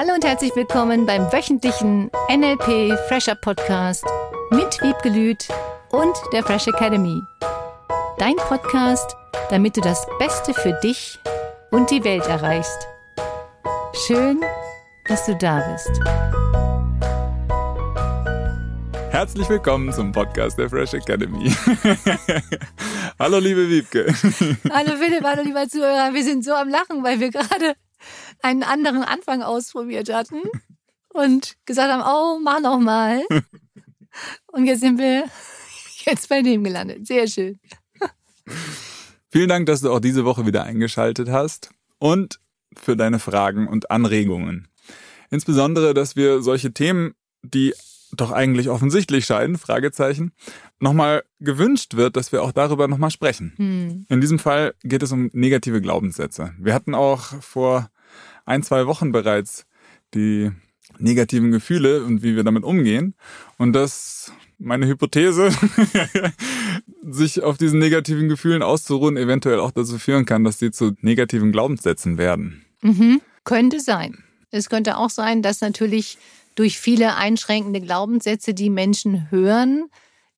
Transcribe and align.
Hallo 0.00 0.14
und 0.14 0.24
herzlich 0.24 0.54
willkommen 0.54 1.06
beim 1.06 1.22
wöchentlichen 1.32 2.08
NLP 2.30 2.96
Fresher 3.08 3.34
Podcast 3.34 4.04
mit 4.52 4.80
Wiebke 4.80 5.08
Lüth 5.08 5.48
und 5.90 6.14
der 6.32 6.44
Fresh 6.44 6.68
Academy. 6.68 7.20
Dein 8.16 8.36
Podcast, 8.36 9.16
damit 9.50 9.76
du 9.76 9.80
das 9.80 10.06
Beste 10.20 10.54
für 10.54 10.72
dich 10.84 11.18
und 11.72 11.90
die 11.90 12.04
Welt 12.04 12.24
erreichst. 12.28 12.86
Schön, 14.06 14.40
dass 15.08 15.26
du 15.26 15.34
da 15.34 15.68
bist. 15.72 15.90
Herzlich 19.10 19.48
willkommen 19.48 19.92
zum 19.92 20.12
Podcast 20.12 20.60
der 20.60 20.70
Fresh 20.70 20.94
Academy. 20.94 21.52
hallo 23.18 23.40
liebe 23.40 23.68
Wiebke. 23.68 24.06
hallo 24.72 24.92
Philipp, 24.96 25.24
hallo 25.24 25.42
lieber 25.42 25.68
Zuhörer. 25.68 26.14
Wir 26.14 26.22
sind 26.22 26.44
so 26.44 26.52
am 26.52 26.68
Lachen, 26.68 27.02
weil 27.02 27.18
wir 27.18 27.32
gerade 27.32 27.74
einen 28.42 28.62
anderen 28.62 29.02
Anfang 29.02 29.42
ausprobiert 29.42 30.12
hatten 30.12 30.42
und 31.12 31.56
gesagt 31.66 31.92
haben, 31.92 32.02
oh, 32.06 32.40
mach 32.42 32.60
noch 32.60 32.78
mal. 32.78 33.22
Und 34.46 34.66
jetzt 34.66 34.80
sind 34.80 34.98
wir 34.98 35.24
jetzt 36.06 36.28
bei 36.28 36.42
dem 36.42 36.64
gelandet. 36.64 37.06
Sehr 37.06 37.26
schön. 37.26 37.58
Vielen 39.30 39.48
Dank, 39.48 39.66
dass 39.66 39.82
du 39.82 39.92
auch 39.92 40.00
diese 40.00 40.24
Woche 40.24 40.46
wieder 40.46 40.64
eingeschaltet 40.64 41.28
hast 41.28 41.70
und 41.98 42.40
für 42.74 42.96
deine 42.96 43.18
Fragen 43.18 43.68
und 43.68 43.90
Anregungen. 43.90 44.68
Insbesondere, 45.30 45.92
dass 45.92 46.16
wir 46.16 46.40
solche 46.42 46.72
Themen, 46.72 47.14
die 47.42 47.74
doch 48.12 48.32
eigentlich 48.32 48.70
offensichtlich 48.70 49.26
scheinen, 49.26 49.58
Fragezeichen, 49.58 50.32
nochmal 50.80 51.24
gewünscht 51.40 51.94
wird, 51.94 52.16
dass 52.16 52.32
wir 52.32 52.42
auch 52.42 52.52
darüber 52.52 52.88
nochmal 52.88 53.10
sprechen. 53.10 53.52
Hm. 53.56 54.06
In 54.08 54.20
diesem 54.22 54.38
Fall 54.38 54.74
geht 54.82 55.02
es 55.02 55.12
um 55.12 55.28
negative 55.34 55.82
Glaubenssätze. 55.82 56.54
Wir 56.58 56.72
hatten 56.72 56.94
auch 56.94 57.42
vor 57.42 57.90
ein, 58.48 58.62
zwei 58.62 58.86
Wochen 58.86 59.12
bereits 59.12 59.66
die 60.14 60.50
negativen 60.98 61.52
Gefühle 61.52 62.04
und 62.04 62.22
wie 62.22 62.34
wir 62.34 62.44
damit 62.44 62.64
umgehen. 62.64 63.14
Und 63.58 63.74
dass 63.74 64.32
meine 64.58 64.86
Hypothese, 64.86 65.50
sich 67.02 67.42
auf 67.42 67.58
diesen 67.58 67.78
negativen 67.78 68.28
Gefühlen 68.28 68.62
auszuruhen, 68.62 69.16
eventuell 69.16 69.60
auch 69.60 69.70
dazu 69.70 69.98
führen 69.98 70.24
kann, 70.24 70.44
dass 70.44 70.58
die 70.58 70.70
zu 70.70 70.92
negativen 71.00 71.52
Glaubenssätzen 71.52 72.18
werden. 72.18 72.64
Mhm. 72.80 73.20
Könnte 73.44 73.80
sein. 73.80 74.24
Es 74.50 74.68
könnte 74.68 74.96
auch 74.96 75.10
sein, 75.10 75.42
dass 75.42 75.60
natürlich 75.60 76.18
durch 76.54 76.80
viele 76.80 77.16
einschränkende 77.16 77.80
Glaubenssätze, 77.80 78.54
die 78.54 78.70
Menschen 78.70 79.30
hören, 79.30 79.88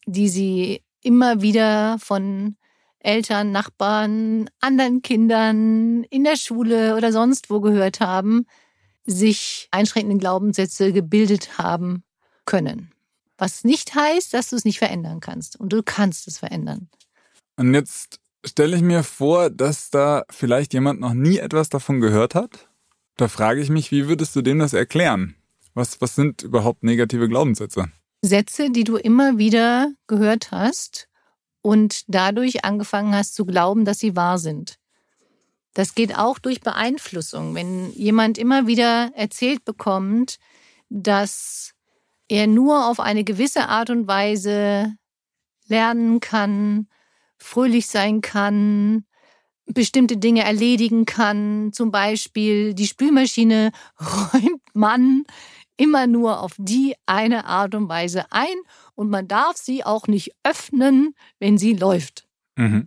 die 0.06 0.28
sie 0.28 0.82
immer 1.02 1.40
wieder 1.40 1.98
von 1.98 2.56
Eltern, 3.00 3.50
Nachbarn, 3.50 4.50
anderen 4.60 5.02
Kindern 5.02 6.04
in 6.04 6.24
der 6.24 6.36
Schule 6.36 6.96
oder 6.96 7.12
sonst 7.12 7.50
wo 7.50 7.60
gehört 7.60 8.00
haben, 8.00 8.46
sich 9.06 9.68
einschränkende 9.70 10.18
Glaubenssätze 10.18 10.92
gebildet 10.92 11.58
haben 11.58 12.04
können. 12.44 12.92
Was 13.38 13.64
nicht 13.64 13.94
heißt, 13.94 14.34
dass 14.34 14.50
du 14.50 14.56
es 14.56 14.66
nicht 14.66 14.78
verändern 14.78 15.20
kannst. 15.20 15.58
Und 15.58 15.72
du 15.72 15.82
kannst 15.82 16.28
es 16.28 16.38
verändern. 16.38 16.90
Und 17.56 17.72
jetzt 17.72 18.20
stelle 18.44 18.76
ich 18.76 18.82
mir 18.82 19.02
vor, 19.02 19.48
dass 19.48 19.90
da 19.90 20.24
vielleicht 20.30 20.74
jemand 20.74 21.00
noch 21.00 21.14
nie 21.14 21.38
etwas 21.38 21.70
davon 21.70 22.00
gehört 22.00 22.34
hat. 22.34 22.68
Da 23.16 23.28
frage 23.28 23.60
ich 23.60 23.70
mich, 23.70 23.90
wie 23.90 24.08
würdest 24.08 24.36
du 24.36 24.42
dem 24.42 24.58
das 24.58 24.74
erklären? 24.74 25.36
Was, 25.74 26.00
was 26.00 26.14
sind 26.14 26.42
überhaupt 26.42 26.82
negative 26.82 27.28
Glaubenssätze? 27.28 27.86
Sätze, 28.22 28.70
die 28.70 28.84
du 28.84 28.96
immer 28.96 29.38
wieder 29.38 29.90
gehört 30.06 30.50
hast 30.50 31.09
und 31.62 32.04
dadurch 32.08 32.64
angefangen 32.64 33.14
hast 33.14 33.34
zu 33.34 33.44
glauben, 33.44 33.84
dass 33.84 33.98
sie 33.98 34.16
wahr 34.16 34.38
sind. 34.38 34.78
Das 35.74 35.94
geht 35.94 36.16
auch 36.16 36.38
durch 36.38 36.60
Beeinflussung. 36.60 37.54
Wenn 37.54 37.92
jemand 37.92 38.38
immer 38.38 38.66
wieder 38.66 39.12
erzählt 39.14 39.64
bekommt, 39.64 40.38
dass 40.88 41.74
er 42.28 42.46
nur 42.46 42.88
auf 42.88 43.00
eine 43.00 43.24
gewisse 43.24 43.68
Art 43.68 43.90
und 43.90 44.08
Weise 44.08 44.94
lernen 45.66 46.20
kann, 46.20 46.88
fröhlich 47.38 47.86
sein 47.86 48.20
kann, 48.20 49.04
bestimmte 49.66 50.16
Dinge 50.16 50.42
erledigen 50.42 51.06
kann. 51.06 51.72
Zum 51.72 51.90
Beispiel 51.90 52.74
die 52.74 52.86
Spülmaschine 52.86 53.72
räumt 54.00 54.62
man 54.74 55.24
immer 55.80 56.06
nur 56.06 56.40
auf 56.42 56.52
die 56.58 56.94
eine 57.06 57.46
Art 57.46 57.74
und 57.74 57.88
Weise 57.88 58.26
ein 58.30 58.54
und 58.94 59.08
man 59.08 59.26
darf 59.26 59.56
sie 59.56 59.82
auch 59.82 60.08
nicht 60.08 60.34
öffnen, 60.42 61.14
wenn 61.38 61.56
sie 61.56 61.72
läuft. 61.72 62.28
Mhm. 62.56 62.86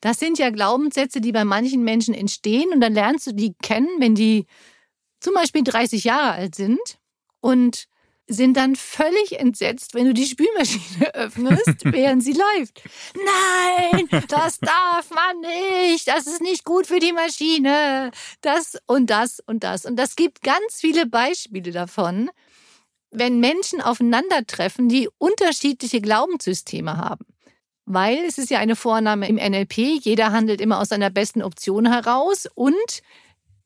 Das 0.00 0.18
sind 0.18 0.38
ja 0.38 0.50
Glaubenssätze, 0.50 1.20
die 1.20 1.30
bei 1.30 1.44
manchen 1.44 1.84
Menschen 1.84 2.12
entstehen 2.12 2.70
und 2.74 2.80
dann 2.80 2.92
lernst 2.92 3.28
du 3.28 3.32
die 3.32 3.54
kennen, 3.62 3.88
wenn 4.00 4.16
die 4.16 4.46
zum 5.20 5.34
Beispiel 5.34 5.62
30 5.62 6.02
Jahre 6.02 6.32
alt 6.32 6.56
sind 6.56 6.98
und 7.40 7.86
sind 8.26 8.56
dann 8.56 8.74
völlig 8.74 9.38
entsetzt, 9.38 9.94
wenn 9.94 10.06
du 10.06 10.14
die 10.14 10.26
Spülmaschine 10.26 11.14
öffnest, 11.14 11.84
während 11.84 12.22
sie 12.24 12.32
läuft. 12.32 12.82
Nein, 13.14 14.08
das 14.28 14.58
darf 14.58 15.10
man 15.10 15.40
nicht. 15.40 16.08
Das 16.08 16.26
ist 16.26 16.40
nicht 16.40 16.64
gut 16.64 16.86
für 16.86 17.00
die 17.00 17.12
Maschine. 17.12 18.10
Das 18.40 18.78
und 18.86 19.10
das 19.10 19.40
und 19.40 19.62
das. 19.62 19.84
Und 19.84 19.96
das 19.96 20.16
gibt 20.16 20.42
ganz 20.42 20.80
viele 20.80 21.06
Beispiele 21.06 21.70
davon, 21.70 22.30
wenn 23.10 23.40
Menschen 23.40 23.80
aufeinandertreffen, 23.80 24.88
die 24.88 25.08
unterschiedliche 25.18 26.00
Glaubenssysteme 26.00 26.96
haben. 26.96 27.26
Weil 27.86 28.24
es 28.26 28.38
ist 28.38 28.50
ja 28.50 28.58
eine 28.58 28.76
Vornahme 28.76 29.28
im 29.28 29.36
NLP, 29.36 29.76
jeder 29.76 30.32
handelt 30.32 30.62
immer 30.62 30.80
aus 30.80 30.88
seiner 30.88 31.10
besten 31.10 31.42
Option 31.42 31.86
heraus 31.92 32.48
und 32.54 33.02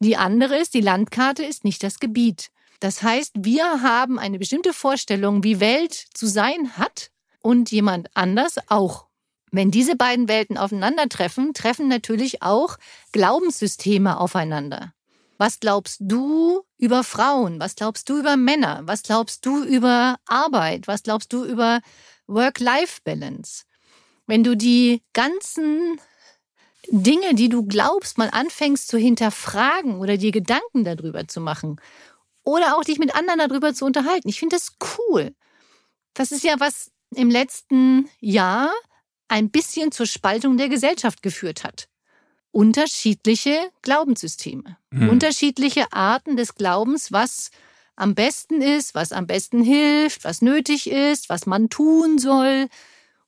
die 0.01 0.17
andere 0.17 0.57
ist, 0.57 0.75
die 0.75 0.81
Landkarte 0.81 1.45
ist 1.45 1.65
nicht 1.65 1.83
das 1.83 2.01
Gebiet. 2.01 2.51
Das 2.81 3.03
heißt, 3.03 3.33
wir 3.39 3.83
haben 3.83 4.19
eine 4.19 4.39
bestimmte 4.39 4.73
Vorstellung, 4.73 5.43
wie 5.43 5.61
Welt 5.61 6.07
zu 6.15 6.27
sein 6.27 6.77
hat 6.77 7.11
und 7.41 7.71
jemand 7.71 8.09
anders 8.15 8.57
auch. 8.69 9.07
Wenn 9.51 9.71
diese 9.71 9.97
beiden 9.97 10.29
Welten 10.29 10.59
aufeinandertreffen, 10.59 11.55
treffen 11.55 11.89
natürlich 11.89 12.43
auch 12.43 12.77
Glaubenssysteme 13.13 14.21
aufeinander. 14.21 14.93
Was 15.39 15.61
glaubst 15.61 16.01
du 16.01 16.63
über 16.77 17.05
Frauen? 17.05 17.61
Was 17.61 17.77
glaubst 17.77 18.09
du 18.09 18.19
über 18.19 18.37
Männer? 18.37 18.83
Was 18.85 19.03
glaubst 19.03 19.47
du 19.47 19.63
über 19.65 20.17
Arbeit? 20.27 20.89
Was 20.89 21.03
glaubst 21.03 21.33
du 21.33 21.45
über 21.45 21.81
Work-Life-Balance? 22.27 23.65
Wenn 24.27 24.45
du 24.45 24.57
die 24.57 25.03
ganzen 25.15 26.01
Dinge, 26.91 27.35
die 27.35 27.49
du 27.49 27.65
glaubst, 27.65 28.19
mal 28.19 28.31
anfängst 28.31 28.89
zu 28.89 28.99
hinterfragen 28.99 29.99
oder 30.01 30.17
dir 30.17 30.33
Gedanken 30.33 30.85
darüber 30.85 31.27
zu 31.29 31.41
machen 31.41 31.81
oder 32.49 32.79
auch 32.79 32.85
dich 32.85 32.99
mit 32.99 33.15
anderen 33.15 33.41
darüber 33.41 33.75
zu 33.75 33.85
unterhalten. 33.85 34.29
Ich 34.29 34.39
finde 34.39 34.57
das 34.57 34.73
cool. 34.97 35.35
Das 36.15 36.33
ist 36.33 36.45
ja, 36.45 36.55
was 36.59 36.91
im 37.15 37.31
letzten 37.31 38.09
Jahr 38.21 38.73
ein 39.29 39.51
bisschen 39.51 39.93
zur 39.93 40.07
Spaltung 40.07 40.57
der 40.57 40.71
Gesellschaft 40.71 41.23
geführt 41.23 41.63
hat. 41.63 41.89
Unterschiedliche 42.51 43.71
Glaubenssysteme, 43.83 44.79
hm. 44.91 45.11
unterschiedliche 45.11 45.93
Arten 45.93 46.39
des 46.39 46.55
Glaubens, 46.55 47.13
was 47.13 47.51
am 47.97 48.15
besten 48.15 48.63
ist, 48.63 48.95
was 48.95 49.13
am 49.13 49.27
besten 49.27 49.63
hilft, 49.63 50.25
was 50.25 50.41
nötig 50.41 50.89
ist, 50.89 51.29
was 51.29 51.45
man 51.45 51.69
tun 51.69 52.19
soll. 52.19 52.69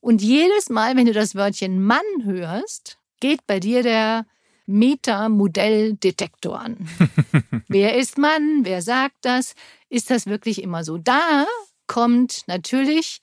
Und 0.00 0.22
jedes 0.22 0.70
Mal, 0.70 0.96
wenn 0.96 1.04
du 1.04 1.12
das 1.12 1.34
Wörtchen 1.34 1.84
Mann 1.84 2.00
hörst, 2.22 2.98
geht 3.20 3.46
bei 3.46 3.60
dir 3.60 3.82
der 3.82 4.24
Metamodelldetektor 4.70 6.58
an. 6.58 6.88
wer 7.68 7.96
ist 7.96 8.18
Mann? 8.18 8.60
Wer 8.62 8.82
sagt 8.82 9.16
das? 9.22 9.54
Ist 9.88 10.10
das 10.10 10.26
wirklich 10.26 10.62
immer 10.62 10.84
so? 10.84 10.98
Da 10.98 11.46
kommt 11.86 12.44
natürlich 12.46 13.20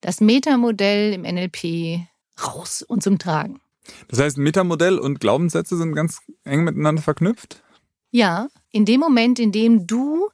das 0.00 0.20
Metamodell 0.20 1.14
im 1.14 1.22
NLP 1.22 2.06
raus 2.42 2.82
und 2.82 3.02
zum 3.02 3.18
Tragen. 3.18 3.60
Das 4.08 4.20
heißt, 4.20 4.38
Metamodell 4.38 4.98
und 4.98 5.20
Glaubenssätze 5.20 5.76
sind 5.76 5.94
ganz 5.94 6.20
eng 6.44 6.64
miteinander 6.64 7.02
verknüpft? 7.02 7.62
Ja, 8.10 8.48
in 8.70 8.84
dem 8.84 9.00
Moment, 9.00 9.38
in 9.38 9.52
dem 9.52 9.86
du 9.86 10.28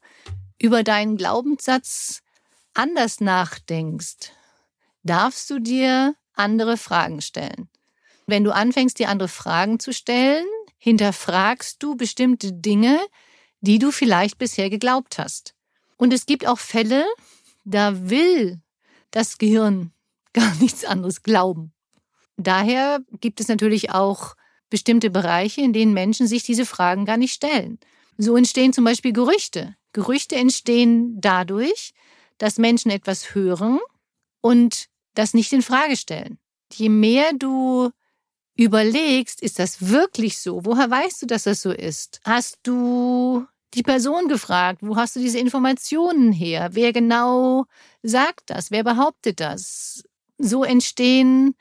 über 0.61 0.83
deinen 0.83 1.17
Glaubenssatz 1.17 2.23
anders 2.75 3.21
nachdenkst, 3.21 4.33
darfst 5.03 5.49
du 5.51 5.61
dir 5.61 6.15
andere 6.35 6.77
Fragen 6.77 7.21
stellen. 7.21 7.69
Wenn 8.29 8.45
du 8.45 8.55
anfängst, 8.55 8.99
dir 8.99 9.09
andere 9.09 9.31
Fragen 9.31 9.81
zu 9.81 9.91
stellen, 9.91 10.45
hinterfragst 10.77 11.83
du 11.83 11.97
bestimmte 11.97 12.53
Dinge, 12.53 13.01
die 13.63 13.79
du 13.79 13.91
vielleicht 13.91 14.37
bisher 14.37 14.69
geglaubt 14.69 15.17
hast. 15.17 15.55
Und 15.97 16.13
es 16.13 16.27
gibt 16.27 16.47
auch 16.47 16.59
Fälle, 16.59 17.07
da 17.65 18.11
will 18.11 18.61
das 19.13 19.39
Gehirn 19.39 19.93
gar 20.35 20.55
nichts 20.57 20.85
anderes 20.85 21.23
glauben. 21.23 21.73
Daher 22.37 23.01
gibt 23.19 23.41
es 23.41 23.49
natürlich 23.49 23.93
auch 23.93 24.37
bestimmte 24.69 25.09
Bereiche, 25.09 25.63
in 25.63 25.73
denen 25.73 25.95
Menschen 25.95 26.27
sich 26.27 26.43
diese 26.43 26.67
Fragen 26.67 27.07
gar 27.07 27.17
nicht 27.17 27.33
stellen. 27.33 27.79
So 28.19 28.37
entstehen 28.37 28.75
zum 28.75 28.85
Beispiel 28.85 29.15
Gerüchte. 29.15 29.75
Gerüchte 29.95 30.37
entstehen 30.37 31.19
dadurch, 31.19 31.95
dass 32.37 32.59
Menschen 32.59 32.91
etwas 32.91 33.35
hören 33.35 33.79
und 34.43 34.89
das 35.15 35.33
nicht 35.33 35.51
in 35.55 35.63
Frage 35.63 35.97
stellen. 35.97 36.39
Je 36.75 36.91
mehr 36.91 37.33
du 37.33 37.91
überlegst, 38.59 39.41
ist 39.41 39.59
das 39.61 39.89
wirklich 39.89 40.39
so? 40.39 40.65
Woher 40.65 40.91
weißt 40.91 41.23
du, 41.23 41.27
dass 41.27 41.45
das 41.45 41.63
so 41.63 41.71
ist? 41.71 42.21
Hast 42.25 42.59
du 42.65 43.47
die 43.75 43.85
Person 43.85 44.29
gefragt, 44.29 44.81
wo 44.83 44.97
hast 44.97 45.15
du 45.15 45.21
diese 45.21 45.39
Informationen 45.39 46.33
her? 46.33 46.71
Wer 46.73 46.93
genau 46.93 47.67
sagt 48.03 48.51
das? 48.51 48.71
Wer 48.71 48.83
behauptet 48.83 49.41
das? 49.41 50.03
So 50.39 50.65
entstehen 50.65 51.55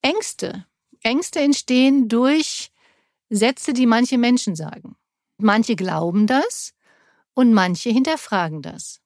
Ängste. 0.00 0.64
Ängste 1.02 1.40
entstehen 1.40 2.08
durch 2.08 2.70
Sätze, 3.30 3.72
die 3.72 3.86
manche 3.86 4.16
Menschen 4.16 4.54
sagen. 4.54 4.96
Manche 5.38 5.74
glauben 5.74 6.28
das 6.28 6.72
und 7.34 7.52
manche 7.52 7.90
hinterfragen 7.90 8.62
das. 8.62 9.00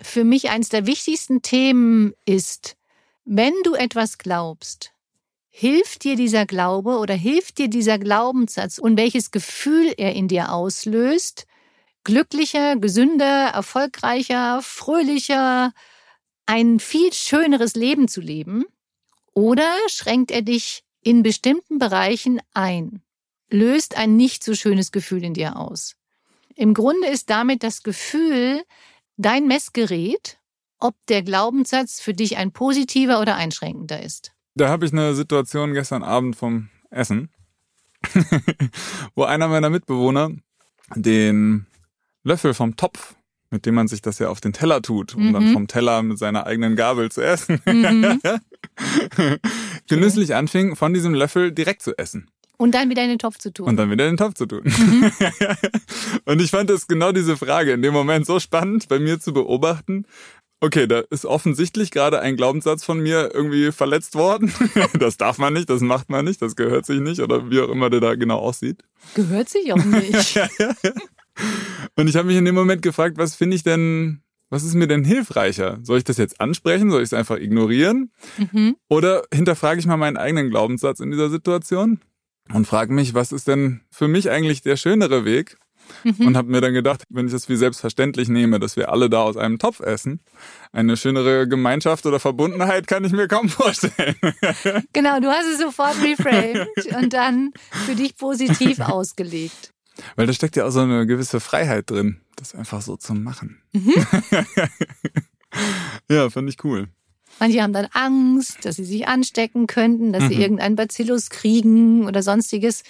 Für 0.00 0.24
mich 0.24 0.48
eines 0.48 0.70
der 0.70 0.86
wichtigsten 0.86 1.42
Themen 1.42 2.14
ist, 2.24 2.76
wenn 3.26 3.52
du 3.62 3.74
etwas 3.74 4.16
glaubst, 4.16 4.93
hilft 5.56 6.02
dir 6.02 6.16
dieser 6.16 6.46
Glaube 6.46 6.98
oder 6.98 7.14
hilft 7.14 7.58
dir 7.58 7.68
dieser 7.68 7.96
Glaubenssatz 7.96 8.78
und 8.78 8.96
welches 8.96 9.30
Gefühl 9.30 9.94
er 9.96 10.12
in 10.12 10.26
dir 10.26 10.52
auslöst, 10.52 11.46
glücklicher, 12.02 12.74
gesünder, 12.74 13.50
erfolgreicher, 13.54 14.62
fröhlicher, 14.62 15.72
ein 16.46 16.80
viel 16.80 17.12
schöneres 17.12 17.76
Leben 17.76 18.08
zu 18.08 18.20
leben? 18.20 18.64
Oder 19.32 19.72
schränkt 19.86 20.32
er 20.32 20.42
dich 20.42 20.82
in 21.02 21.22
bestimmten 21.22 21.78
Bereichen 21.78 22.40
ein, 22.52 23.00
löst 23.48 23.96
ein 23.96 24.16
nicht 24.16 24.42
so 24.42 24.56
schönes 24.56 24.90
Gefühl 24.90 25.22
in 25.22 25.34
dir 25.34 25.56
aus? 25.56 25.94
Im 26.56 26.74
Grunde 26.74 27.06
ist 27.06 27.30
damit 27.30 27.62
das 27.62 27.84
Gefühl 27.84 28.64
dein 29.16 29.46
Messgerät, 29.46 30.36
ob 30.80 30.96
der 31.06 31.22
Glaubenssatz 31.22 32.00
für 32.00 32.12
dich 32.12 32.38
ein 32.38 32.50
positiver 32.50 33.20
oder 33.20 33.36
einschränkender 33.36 34.02
ist. 34.02 34.33
Da 34.54 34.68
habe 34.68 34.86
ich 34.86 34.92
eine 34.92 35.14
Situation 35.14 35.74
gestern 35.74 36.04
Abend 36.04 36.36
vom 36.36 36.68
Essen, 36.90 37.30
wo 39.14 39.24
einer 39.24 39.48
meiner 39.48 39.68
Mitbewohner 39.68 40.30
den 40.94 41.66
Löffel 42.22 42.54
vom 42.54 42.76
Topf, 42.76 43.16
mit 43.50 43.66
dem 43.66 43.74
man 43.74 43.88
sich 43.88 44.00
das 44.00 44.20
ja 44.20 44.28
auf 44.28 44.40
den 44.40 44.52
Teller 44.52 44.80
tut, 44.80 45.14
um 45.16 45.28
mhm. 45.28 45.32
dann 45.32 45.52
vom 45.52 45.66
Teller 45.66 46.02
mit 46.02 46.18
seiner 46.18 46.46
eigenen 46.46 46.76
Gabel 46.76 47.10
zu 47.10 47.20
essen, 47.20 47.60
mhm. 47.66 48.20
genüsslich 49.88 50.34
anfing, 50.36 50.76
von 50.76 50.94
diesem 50.94 51.14
Löffel 51.14 51.50
direkt 51.50 51.82
zu 51.82 51.96
essen. 51.98 52.30
Und 52.56 52.72
dann 52.72 52.88
wieder 52.88 53.02
in 53.02 53.08
den 53.08 53.18
Topf 53.18 53.38
zu 53.38 53.52
tun. 53.52 53.66
Und 53.66 53.76
dann 53.76 53.90
wieder 53.90 54.04
in 54.04 54.12
den 54.12 54.16
Topf 54.16 54.34
zu 54.34 54.46
tun. 54.46 54.62
Mhm. 54.64 55.10
und 56.24 56.40
ich 56.40 56.52
fand 56.52 56.70
es 56.70 56.86
genau 56.86 57.10
diese 57.10 57.36
Frage 57.36 57.72
in 57.72 57.82
dem 57.82 57.92
Moment 57.92 58.26
so 58.26 58.38
spannend 58.38 58.88
bei 58.88 59.00
mir 59.00 59.18
zu 59.18 59.32
beobachten. 59.32 60.06
Okay, 60.64 60.86
da 60.86 61.00
ist 61.10 61.26
offensichtlich 61.26 61.90
gerade 61.90 62.20
ein 62.20 62.36
Glaubenssatz 62.36 62.84
von 62.84 62.98
mir 62.98 63.34
irgendwie 63.34 63.70
verletzt 63.70 64.14
worden. 64.14 64.50
das 64.98 65.18
darf 65.18 65.36
man 65.36 65.52
nicht, 65.52 65.68
das 65.68 65.82
macht 65.82 66.08
man 66.08 66.24
nicht, 66.24 66.40
das 66.40 66.56
gehört 66.56 66.86
sich 66.86 67.00
nicht 67.00 67.20
oder 67.20 67.50
wie 67.50 67.60
auch 67.60 67.68
immer 67.68 67.90
der 67.90 68.00
da 68.00 68.14
genau 68.14 68.38
aussieht. 68.38 68.82
Gehört 69.14 69.50
sich 69.50 69.70
auch 69.74 69.84
nicht. 69.84 70.40
Und 71.96 72.08
ich 72.08 72.16
habe 72.16 72.28
mich 72.28 72.38
in 72.38 72.46
dem 72.46 72.54
Moment 72.54 72.80
gefragt, 72.80 73.18
was 73.18 73.34
finde 73.34 73.56
ich 73.56 73.62
denn, 73.62 74.22
was 74.48 74.64
ist 74.64 74.72
mir 74.72 74.86
denn 74.86 75.04
hilfreicher? 75.04 75.80
Soll 75.82 75.98
ich 75.98 76.04
das 76.04 76.16
jetzt 76.16 76.40
ansprechen? 76.40 76.90
Soll 76.90 77.02
ich 77.02 77.08
es 77.08 77.12
einfach 77.12 77.36
ignorieren? 77.36 78.10
Mhm. 78.38 78.76
Oder 78.88 79.24
hinterfrage 79.34 79.80
ich 79.80 79.86
mal 79.86 79.98
meinen 79.98 80.16
eigenen 80.16 80.48
Glaubenssatz 80.48 80.98
in 80.98 81.10
dieser 81.10 81.28
Situation 81.28 82.00
und 82.54 82.66
frage 82.66 82.94
mich, 82.94 83.12
was 83.12 83.32
ist 83.32 83.48
denn 83.48 83.82
für 83.90 84.08
mich 84.08 84.30
eigentlich 84.30 84.62
der 84.62 84.76
schönere 84.76 85.26
Weg? 85.26 85.58
Mhm. 86.04 86.26
Und 86.26 86.36
habe 86.36 86.50
mir 86.50 86.60
dann 86.60 86.74
gedacht, 86.74 87.04
wenn 87.08 87.26
ich 87.26 87.32
das 87.32 87.48
wie 87.48 87.56
selbstverständlich 87.56 88.28
nehme, 88.28 88.60
dass 88.60 88.76
wir 88.76 88.90
alle 88.90 89.08
da 89.08 89.22
aus 89.22 89.36
einem 89.36 89.58
Topf 89.58 89.80
essen, 89.80 90.20
eine 90.72 90.96
schönere 90.96 91.48
Gemeinschaft 91.48 92.04
oder 92.06 92.20
Verbundenheit 92.20 92.86
kann 92.86 93.04
ich 93.04 93.12
mir 93.12 93.28
kaum 93.28 93.48
vorstellen. 93.50 94.16
Genau, 94.92 95.20
du 95.20 95.28
hast 95.28 95.46
es 95.46 95.60
sofort 95.60 95.96
reframed 96.02 96.68
und 96.96 97.12
dann 97.12 97.52
für 97.86 97.94
dich 97.94 98.16
positiv 98.16 98.80
ausgelegt. 98.80 99.72
Weil 100.16 100.26
da 100.26 100.32
steckt 100.32 100.56
ja 100.56 100.66
auch 100.66 100.70
so 100.70 100.80
eine 100.80 101.06
gewisse 101.06 101.40
Freiheit 101.40 101.90
drin, 101.90 102.20
das 102.36 102.54
einfach 102.54 102.82
so 102.82 102.96
zu 102.96 103.14
machen. 103.14 103.62
Mhm. 103.72 103.94
ja, 106.10 106.28
fand 106.30 106.48
ich 106.48 106.62
cool. 106.64 106.88
Manche 107.40 107.62
haben 107.62 107.72
dann 107.72 107.88
Angst, 107.92 108.64
dass 108.64 108.76
sie 108.76 108.84
sich 108.84 109.08
anstecken 109.08 109.66
könnten, 109.66 110.12
dass 110.12 110.24
mhm. 110.24 110.28
sie 110.28 110.34
irgendeinen 110.34 110.76
Bacillus 110.76 111.30
kriegen 111.30 112.06
oder 112.06 112.22
sonstiges. 112.22 112.82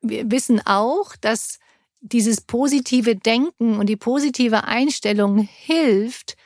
Wir 0.00 0.30
wissen 0.30 0.60
auch, 0.64 1.16
dass 1.16 1.58
dieses 2.04 2.42
positive 2.42 3.16
Denken 3.16 3.78
und 3.78 3.86
die 3.88 3.96
positive 3.96 4.64
Einstellung 4.64 5.38
hilft, 5.38 6.36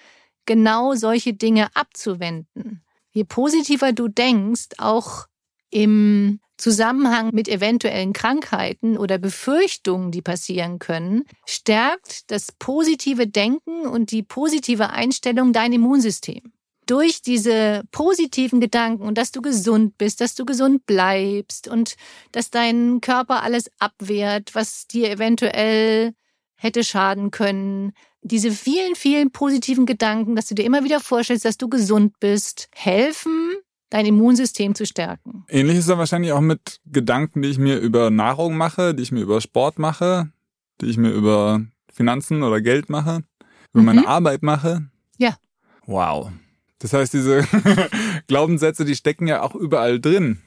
genau 0.46 0.94
solche 0.94 1.34
Dinge 1.34 1.68
abzuwenden. 1.74 2.82
Je 3.10 3.24
positiver 3.24 3.92
du 3.92 4.08
denkst, 4.08 4.68
auch 4.78 5.26
im 5.70 6.40
Zusammenhang 6.56 7.30
mit 7.34 7.48
eventuellen 7.48 8.12
Krankheiten 8.12 8.96
oder 8.96 9.18
Befürchtungen, 9.18 10.10
die 10.10 10.22
passieren 10.22 10.78
können, 10.78 11.24
stärkt 11.44 12.30
das 12.30 12.52
positive 12.58 13.26
Denken 13.26 13.86
und 13.86 14.10
die 14.12 14.22
positive 14.22 14.90
Einstellung 14.90 15.52
dein 15.52 15.72
Immunsystem. 15.72 16.52
Durch 16.88 17.22
diese 17.22 17.82
positiven 17.92 18.60
Gedanken 18.60 19.02
und 19.02 19.18
dass 19.18 19.30
du 19.30 19.42
gesund 19.42 19.98
bist, 19.98 20.20
dass 20.20 20.34
du 20.34 20.44
gesund 20.44 20.86
bleibst 20.86 21.68
und 21.68 21.96
dass 22.32 22.50
dein 22.50 23.00
Körper 23.00 23.42
alles 23.42 23.70
abwehrt, 23.78 24.54
was 24.54 24.86
dir 24.86 25.10
eventuell 25.10 26.14
hätte 26.56 26.82
schaden 26.82 27.30
können. 27.30 27.92
Diese 28.22 28.50
vielen, 28.50 28.94
vielen 28.96 29.30
positiven 29.30 29.86
Gedanken, 29.86 30.34
dass 30.34 30.46
du 30.46 30.54
dir 30.54 30.64
immer 30.64 30.82
wieder 30.82 30.98
vorstellst, 30.98 31.44
dass 31.44 31.58
du 31.58 31.68
gesund 31.68 32.18
bist, 32.20 32.68
helfen, 32.74 33.52
dein 33.90 34.06
Immunsystem 34.06 34.74
zu 34.74 34.86
stärken. 34.86 35.44
Ähnlich 35.48 35.78
ist 35.78 35.88
dann 35.88 35.98
wahrscheinlich 35.98 36.32
auch 36.32 36.40
mit 36.40 36.80
Gedanken, 36.86 37.42
die 37.42 37.50
ich 37.50 37.58
mir 37.58 37.78
über 37.78 38.10
Nahrung 38.10 38.56
mache, 38.56 38.94
die 38.94 39.02
ich 39.02 39.12
mir 39.12 39.20
über 39.20 39.40
Sport 39.40 39.78
mache, 39.78 40.32
die 40.80 40.86
ich 40.86 40.96
mir 40.96 41.10
über 41.10 41.62
Finanzen 41.92 42.42
oder 42.42 42.60
Geld 42.60 42.90
mache, 42.90 43.24
über 43.72 43.82
mhm. 43.82 43.86
meine 43.86 44.08
Arbeit 44.08 44.42
mache. 44.42 44.88
Ja. 45.18 45.36
Wow. 45.86 46.32
Das 46.78 46.92
heißt, 46.92 47.12
diese 47.12 47.46
Glaubenssätze, 48.26 48.84
die 48.84 48.96
stecken 48.96 49.26
ja 49.26 49.42
auch 49.42 49.54
überall 49.54 50.00
drin. 50.00 50.42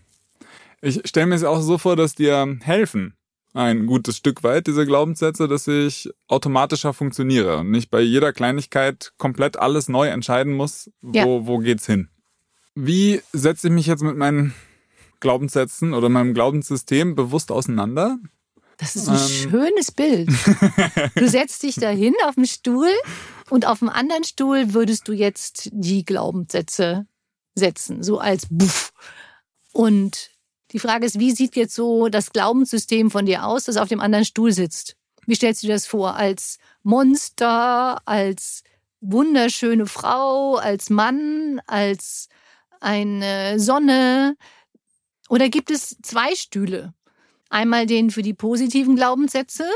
Ich 0.81 1.01
stelle 1.05 1.27
mir 1.27 1.35
es 1.35 1.43
auch 1.43 1.61
so 1.61 1.77
vor, 1.77 1.95
dass 1.95 2.15
dir 2.15 2.57
helfen. 2.61 3.15
Ein 3.53 3.85
gutes 3.85 4.15
Stück 4.15 4.43
weit, 4.43 4.67
diese 4.67 4.85
Glaubenssätze, 4.85 5.49
dass 5.49 5.67
ich 5.67 6.09
automatischer 6.29 6.93
funktioniere 6.93 7.57
und 7.57 7.69
nicht 7.69 7.91
bei 7.91 7.99
jeder 7.99 8.31
Kleinigkeit 8.31 9.11
komplett 9.17 9.57
alles 9.57 9.89
neu 9.89 10.07
entscheiden 10.07 10.53
muss, 10.53 10.89
wo, 11.01 11.11
ja. 11.11 11.25
wo 11.25 11.57
geht's 11.57 11.85
hin. 11.85 12.07
Wie 12.75 13.21
setze 13.33 13.67
ich 13.67 13.73
mich 13.73 13.87
jetzt 13.87 14.03
mit 14.03 14.15
meinen 14.15 14.53
Glaubenssätzen 15.19 15.93
oder 15.93 16.07
meinem 16.07 16.33
Glaubenssystem 16.33 17.15
bewusst 17.15 17.51
auseinander? 17.51 18.17
Das 18.77 18.95
ist 18.95 19.09
ein 19.09 19.15
ähm. 19.15 19.51
schönes 19.51 19.91
Bild. 19.91 20.29
Du 21.15 21.27
setzt 21.27 21.61
dich 21.63 21.75
dahin 21.75 22.15
auf 22.25 22.35
dem 22.35 22.45
Stuhl 22.45 22.89
und 23.51 23.65
auf 23.65 23.79
dem 23.79 23.89
anderen 23.89 24.23
Stuhl 24.23 24.73
würdest 24.73 25.09
du 25.09 25.11
jetzt 25.11 25.69
die 25.73 26.05
Glaubenssätze 26.05 27.05
setzen, 27.53 28.01
so 28.01 28.17
als 28.17 28.47
Buff. 28.49 28.93
Und 29.73 30.31
die 30.71 30.79
Frage 30.79 31.05
ist, 31.05 31.19
wie 31.19 31.31
sieht 31.31 31.57
jetzt 31.57 31.75
so 31.75 32.07
das 32.07 32.31
Glaubenssystem 32.31 33.11
von 33.11 33.25
dir 33.25 33.45
aus, 33.45 33.65
das 33.65 33.75
auf 33.75 33.89
dem 33.89 33.99
anderen 33.99 34.23
Stuhl 34.23 34.53
sitzt? 34.53 34.95
Wie 35.25 35.35
stellst 35.35 35.61
du 35.61 35.67
dir 35.67 35.73
das 35.73 35.85
vor? 35.85 36.15
Als 36.15 36.59
Monster, 36.83 38.01
als 38.07 38.63
wunderschöne 39.01 39.85
Frau, 39.85 40.55
als 40.55 40.89
Mann, 40.89 41.59
als 41.67 42.29
eine 42.79 43.59
Sonne? 43.59 44.37
Oder 45.27 45.49
gibt 45.49 45.71
es 45.71 45.97
zwei 46.01 46.35
Stühle? 46.35 46.93
Einmal 47.49 47.85
den 47.85 48.11
für 48.11 48.21
die 48.21 48.33
positiven 48.33 48.95
Glaubenssätze 48.95 49.69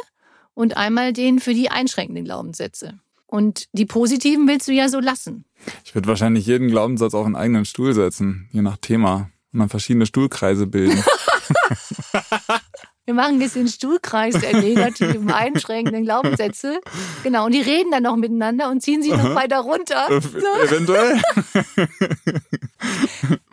und 0.53 0.77
einmal 0.77 1.12
den 1.12 1.41
für 1.41 1.53
die 1.53 1.70
einschränkenden 1.70 2.24
Glaubenssätze. 2.24 3.00
Und 3.36 3.68
die 3.74 3.86
positiven 3.86 4.48
willst 4.48 4.70
du 4.70 4.72
ja 4.72 4.88
so 4.88 5.01
lassen. 5.01 5.44
Ich 5.84 5.94
würde 5.94 6.08
wahrscheinlich 6.08 6.46
jeden 6.46 6.70
Glaubenssatz 6.70 7.13
auf 7.13 7.25
einen 7.25 7.36
eigenen 7.36 7.65
Stuhl 7.65 7.94
setzen, 7.94 8.48
je 8.54 8.62
nach 8.62 8.77
Thema. 8.77 9.30
Und 9.51 9.60
dann 9.60 9.68
verschiedene 9.68 10.06
Stuhlkreise 10.06 10.68
bilden. 10.68 11.04
Wir 13.06 13.13
machen 13.13 13.42
jetzt 13.42 13.58
den 13.58 13.68
Stuhlkreis 13.68 14.39
der 14.39 14.62
negativen, 14.62 15.30
einschränkenden 15.32 16.06
Glaubenssätze. 16.06 16.80
Genau, 17.24 17.48
und 17.48 17.51
die 17.51 17.60
reden 17.60 17.92
dann 17.92 18.04
noch 18.04 18.15
miteinander 18.15 18.70
und 18.70 18.82
ziehen 18.82 19.04
sich 19.04 19.12
noch 19.12 19.36
weiter 19.36 19.60
runter. 19.60 20.10
Äh, 20.10 20.22
so. 20.22 20.38
Eventuell. 20.63 21.22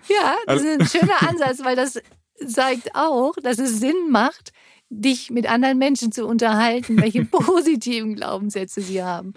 ja, 0.09 0.37
das 0.47 0.63
ist 0.63 0.81
ein 0.81 0.87
schöner 0.87 1.29
Ansatz, 1.29 1.59
weil 1.65 1.75
das 1.75 2.01
zeigt 2.47 2.95
auch, 2.95 3.35
dass 3.43 3.59
es 3.59 3.81
Sinn 3.81 4.11
macht, 4.11 4.53
dich 4.93 5.31
mit 5.31 5.49
anderen 5.49 5.79
Menschen 5.79 6.13
zu 6.13 6.27
unterhalten, 6.27 7.01
welche 7.01 7.25
positiven 7.31 8.15
Glaubenssätze 8.15 8.81
sie 8.81 9.03
haben. 9.03 9.35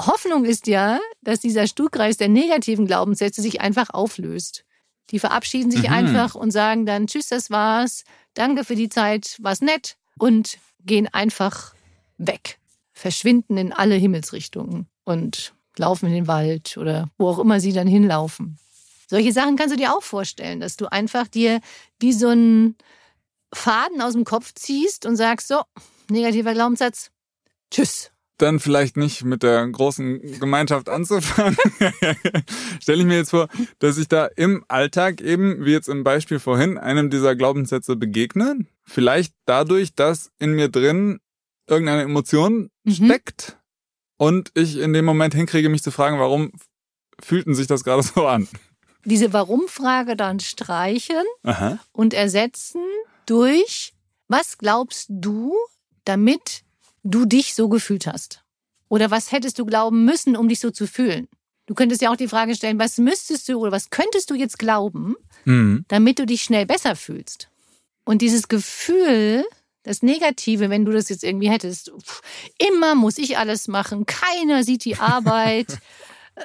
Hoffnung 0.00 0.44
ist 0.44 0.66
ja, 0.66 0.98
dass 1.22 1.40
dieser 1.40 1.66
Stuhlkreis 1.66 2.16
der 2.16 2.28
negativen 2.28 2.86
Glaubenssätze 2.86 3.40
sich 3.40 3.60
einfach 3.60 3.90
auflöst. 3.90 4.64
Die 5.10 5.18
verabschieden 5.18 5.70
sich 5.70 5.88
mhm. 5.88 5.94
einfach 5.94 6.34
und 6.34 6.50
sagen 6.50 6.86
dann, 6.86 7.06
tschüss, 7.06 7.28
das 7.28 7.50
war's, 7.50 8.04
danke 8.34 8.64
für 8.64 8.74
die 8.74 8.88
Zeit, 8.88 9.36
war's 9.40 9.60
nett 9.60 9.96
und 10.18 10.58
gehen 10.84 11.06
einfach 11.12 11.74
weg, 12.18 12.58
verschwinden 12.92 13.56
in 13.56 13.72
alle 13.72 13.94
Himmelsrichtungen 13.94 14.88
und 15.04 15.52
laufen 15.76 16.06
in 16.06 16.14
den 16.14 16.26
Wald 16.26 16.76
oder 16.76 17.08
wo 17.18 17.28
auch 17.28 17.38
immer 17.38 17.60
sie 17.60 17.72
dann 17.72 17.86
hinlaufen. 17.86 18.58
Solche 19.08 19.32
Sachen 19.32 19.56
kannst 19.56 19.74
du 19.74 19.78
dir 19.78 19.94
auch 19.94 20.02
vorstellen, 20.02 20.60
dass 20.60 20.76
du 20.76 20.90
einfach 20.90 21.28
dir 21.28 21.60
wie 22.00 22.12
so 22.12 22.28
einen 22.28 22.76
Faden 23.52 24.00
aus 24.00 24.12
dem 24.14 24.24
Kopf 24.24 24.52
ziehst 24.54 25.06
und 25.06 25.16
sagst 25.16 25.48
so, 25.48 25.62
negativer 26.08 26.54
Glaubenssatz, 26.54 27.10
tschüss, 27.70 28.12
dann 28.38 28.60
vielleicht 28.60 28.96
nicht 28.96 29.24
mit 29.24 29.42
der 29.42 29.66
großen 29.68 30.40
Gemeinschaft 30.40 30.88
anzufangen, 30.88 31.56
stelle 32.80 33.00
ich 33.00 33.06
mir 33.06 33.16
jetzt 33.16 33.30
vor, 33.30 33.48
dass 33.78 33.98
ich 33.98 34.08
da 34.08 34.26
im 34.26 34.64
Alltag 34.68 35.20
eben, 35.20 35.64
wie 35.64 35.72
jetzt 35.72 35.88
im 35.88 36.02
Beispiel 36.02 36.40
vorhin, 36.40 36.76
einem 36.76 37.08
dieser 37.08 37.36
Glaubenssätze 37.36 37.96
begegne. 37.96 38.66
Vielleicht 38.82 39.34
dadurch, 39.44 39.94
dass 39.94 40.30
in 40.38 40.52
mir 40.52 40.68
drin 40.68 41.20
irgendeine 41.68 42.02
Emotion 42.02 42.70
mhm. 42.84 42.92
steckt 42.92 43.58
und 44.16 44.50
ich 44.54 44.78
in 44.78 44.92
dem 44.92 45.04
Moment 45.04 45.34
hinkriege, 45.34 45.68
mich 45.68 45.82
zu 45.82 45.90
fragen, 45.90 46.18
warum 46.18 46.52
fühlten 47.20 47.54
sich 47.54 47.68
das 47.68 47.84
gerade 47.84 48.02
so 48.02 48.26
an? 48.26 48.48
Diese 49.04 49.32
Warum-Frage 49.32 50.16
dann 50.16 50.40
streichen 50.40 51.24
Aha. 51.42 51.78
und 51.92 52.14
ersetzen 52.14 52.82
durch, 53.26 53.94
was 54.28 54.58
glaubst 54.58 55.06
du, 55.08 55.54
damit 56.04 56.62
du 57.02 57.24
dich 57.24 57.54
so 57.54 57.68
gefühlt 57.68 58.06
hast? 58.06 58.42
Oder 58.88 59.10
was 59.10 59.32
hättest 59.32 59.58
du 59.58 59.66
glauben 59.66 60.04
müssen, 60.04 60.36
um 60.36 60.48
dich 60.48 60.60
so 60.60 60.70
zu 60.70 60.86
fühlen? 60.86 61.28
Du 61.66 61.74
könntest 61.74 62.02
ja 62.02 62.10
auch 62.10 62.16
die 62.16 62.28
Frage 62.28 62.54
stellen, 62.54 62.78
was 62.78 62.98
müsstest 62.98 63.48
du 63.48 63.58
oder 63.58 63.72
was 63.72 63.90
könntest 63.90 64.30
du 64.30 64.34
jetzt 64.34 64.58
glauben, 64.58 65.16
mhm. 65.44 65.84
damit 65.88 66.18
du 66.18 66.26
dich 66.26 66.42
schnell 66.42 66.66
besser 66.66 66.96
fühlst? 66.96 67.48
Und 68.04 68.20
dieses 68.20 68.48
Gefühl, 68.48 69.44
das 69.84 70.02
Negative, 70.02 70.70
wenn 70.70 70.84
du 70.84 70.92
das 70.92 71.08
jetzt 71.08 71.24
irgendwie 71.24 71.50
hättest, 71.50 71.92
immer 72.58 72.94
muss 72.94 73.18
ich 73.18 73.38
alles 73.38 73.68
machen, 73.68 74.06
keiner 74.06 74.64
sieht 74.64 74.84
die 74.84 74.96
Arbeit, 74.96 75.78
äh, 76.34 76.42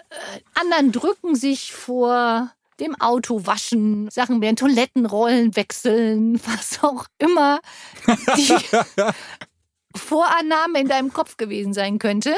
anderen 0.54 0.92
drücken 0.92 1.36
sich 1.36 1.74
vor 1.74 2.52
dem 2.80 2.96
Auto 3.00 3.46
waschen, 3.46 4.10
Sachen 4.10 4.42
werden 4.42 4.56
Toilettenrollen 4.56 5.56
wechseln, 5.56 6.40
was 6.46 6.84
auch 6.84 7.06
immer 7.18 7.60
die 8.36 8.56
Vorannahme 9.96 10.82
in 10.82 10.88
deinem 10.88 11.12
Kopf 11.12 11.38
gewesen 11.38 11.74
sein 11.74 12.00
könnte, 12.00 12.36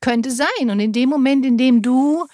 könnte 0.00 0.30
sein. 0.30 0.70
Und 0.70 0.80
in 0.80 0.92
dem 0.92 1.08
Moment, 1.08 1.44
in 1.44 1.58
dem 1.58 1.82
du 1.82 2.26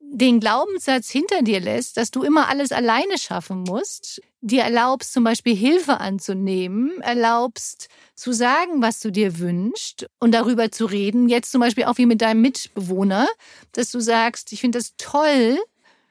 den 0.00 0.38
Glaubenssatz 0.38 1.08
hinter 1.10 1.42
dir 1.42 1.60
lässt, 1.60 1.96
dass 1.96 2.10
du 2.10 2.22
immer 2.22 2.48
alles 2.48 2.72
alleine 2.72 3.18
schaffen 3.18 3.64
musst, 3.64 4.20
dir 4.40 4.62
erlaubst 4.62 5.12
zum 5.12 5.24
Beispiel 5.24 5.56
Hilfe 5.56 5.98
anzunehmen, 5.98 7.00
erlaubst 7.00 7.88
zu 8.14 8.32
sagen, 8.32 8.82
was 8.82 9.00
du 9.00 9.10
dir 9.10 9.38
wünschst 9.38 10.06
und 10.20 10.32
darüber 10.32 10.70
zu 10.70 10.84
reden, 10.86 11.28
jetzt 11.28 11.50
zum 11.50 11.60
Beispiel 11.60 11.84
auch 11.84 11.98
wie 11.98 12.06
mit 12.06 12.20
deinem 12.20 12.42
Mitbewohner, 12.42 13.26
dass 13.72 13.90
du 13.90 14.00
sagst, 14.00 14.52
ich 14.52 14.60
finde 14.60 14.78
das 14.78 14.94
toll, 14.98 15.58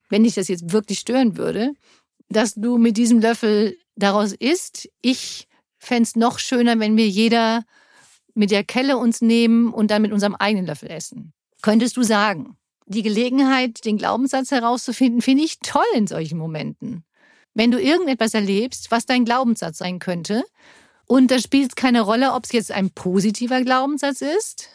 wenn 0.09 0.23
dich 0.23 0.35
das 0.35 0.47
jetzt 0.47 0.71
wirklich 0.71 0.99
stören 0.99 1.37
würde, 1.37 1.73
dass 2.29 2.55
du 2.55 2.77
mit 2.77 2.97
diesem 2.97 3.19
Löffel 3.19 3.77
daraus 3.95 4.33
isst. 4.33 4.89
Ich 5.01 5.47
fände 5.77 6.03
es 6.03 6.15
noch 6.15 6.39
schöner, 6.39 6.79
wenn 6.79 6.97
wir 6.97 7.07
jeder 7.07 7.63
mit 8.33 8.51
der 8.51 8.63
Kelle 8.63 8.97
uns 8.97 9.21
nehmen 9.21 9.71
und 9.73 9.91
dann 9.91 10.01
mit 10.01 10.11
unserem 10.11 10.35
eigenen 10.35 10.65
Löffel 10.65 10.89
essen. 10.89 11.33
Könntest 11.61 11.97
du 11.97 12.03
sagen, 12.03 12.57
die 12.85 13.03
Gelegenheit, 13.03 13.85
den 13.85 13.97
Glaubenssatz 13.97 14.51
herauszufinden, 14.51 15.21
finde 15.21 15.43
ich 15.43 15.59
toll 15.59 15.83
in 15.95 16.07
solchen 16.07 16.37
Momenten. 16.37 17.03
Wenn 17.53 17.71
du 17.71 17.79
irgendetwas 17.79 18.33
erlebst, 18.33 18.91
was 18.91 19.05
dein 19.05 19.25
Glaubenssatz 19.25 19.77
sein 19.77 19.99
könnte, 19.99 20.43
und 21.05 21.31
da 21.31 21.39
spielt 21.39 21.69
es 21.69 21.75
keine 21.75 22.01
Rolle, 22.01 22.33
ob 22.33 22.45
es 22.45 22.51
jetzt 22.51 22.71
ein 22.71 22.89
positiver 22.89 23.61
Glaubenssatz 23.61 24.21
ist 24.21 24.69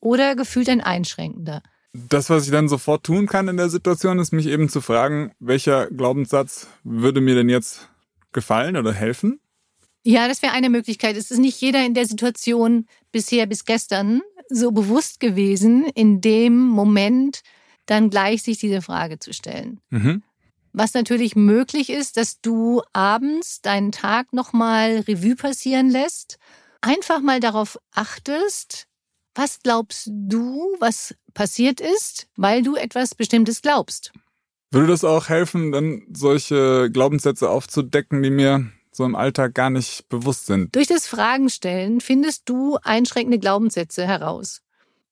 oder 0.00 0.34
gefühlt 0.36 0.68
ein 0.68 0.80
einschränkender. 0.80 1.62
Das, 1.94 2.30
was 2.30 2.46
ich 2.46 2.50
dann 2.50 2.68
sofort 2.68 3.04
tun 3.04 3.26
kann 3.26 3.48
in 3.48 3.58
der 3.58 3.68
Situation, 3.68 4.18
ist 4.18 4.32
mich 4.32 4.46
eben 4.46 4.68
zu 4.68 4.80
fragen, 4.80 5.32
welcher 5.40 5.88
Glaubenssatz 5.90 6.68
würde 6.84 7.20
mir 7.20 7.34
denn 7.34 7.50
jetzt 7.50 7.90
gefallen 8.32 8.76
oder 8.76 8.92
helfen? 8.92 9.40
Ja, 10.04 10.26
das 10.26 10.42
wäre 10.42 10.52
eine 10.52 10.70
Möglichkeit. 10.70 11.16
Es 11.16 11.30
ist 11.30 11.38
nicht 11.38 11.60
jeder 11.60 11.84
in 11.84 11.94
der 11.94 12.06
Situation 12.06 12.86
bisher 13.12 13.46
bis 13.46 13.64
gestern 13.64 14.22
so 14.48 14.72
bewusst 14.72 15.20
gewesen, 15.20 15.84
in 15.94 16.20
dem 16.20 16.58
Moment 16.58 17.42
dann 17.86 18.10
gleich 18.10 18.42
sich 18.42 18.58
diese 18.58 18.82
Frage 18.82 19.18
zu 19.18 19.32
stellen. 19.32 19.80
Mhm. 19.90 20.22
Was 20.72 20.94
natürlich 20.94 21.36
möglich 21.36 21.90
ist, 21.90 22.16
dass 22.16 22.40
du 22.40 22.82
abends 22.92 23.60
deinen 23.60 23.92
Tag 23.92 24.32
nochmal 24.32 25.04
Revue 25.06 25.36
passieren 25.36 25.90
lässt, 25.90 26.38
einfach 26.80 27.20
mal 27.20 27.40
darauf 27.40 27.78
achtest, 27.92 28.86
was 29.34 29.60
glaubst 29.62 30.08
du, 30.10 30.74
was 30.80 31.14
passiert 31.34 31.80
ist, 31.80 32.28
weil 32.36 32.62
du 32.62 32.76
etwas 32.76 33.14
Bestimmtes 33.14 33.62
glaubst. 33.62 34.12
Würde 34.70 34.88
das 34.88 35.04
auch 35.04 35.28
helfen, 35.28 35.72
dann 35.72 36.02
solche 36.12 36.90
Glaubenssätze 36.90 37.50
aufzudecken, 37.50 38.22
die 38.22 38.30
mir 38.30 38.70
so 38.90 39.04
im 39.04 39.14
Alltag 39.14 39.54
gar 39.54 39.70
nicht 39.70 40.08
bewusst 40.08 40.46
sind. 40.46 40.74
Durch 40.74 40.86
das 40.86 41.06
Fragenstellen 41.06 42.00
findest 42.00 42.48
du 42.48 42.78
einschränkende 42.82 43.38
Glaubenssätze 43.38 44.06
heraus. 44.06 44.62